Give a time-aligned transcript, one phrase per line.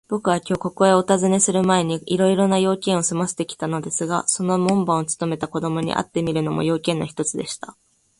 [0.07, 7.77] ぼくはきょう、ここへおたずねするまえに、いろいろな用件をすませてきたのですが、その門番をつとめた子どもに会ってみるのも、用件の一つでした。